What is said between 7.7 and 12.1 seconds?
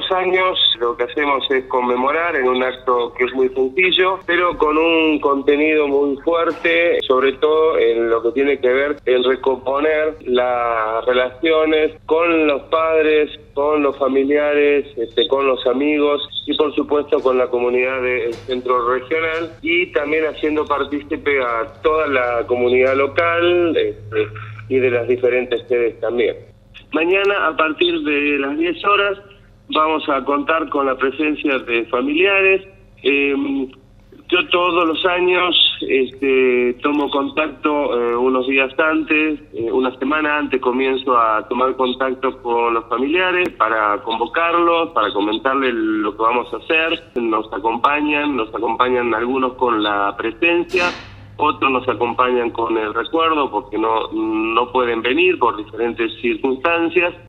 en lo que tiene que ver en recomponer las relaciones